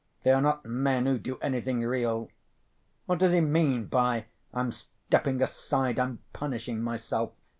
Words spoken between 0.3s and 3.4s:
are not men who do anything real. What does he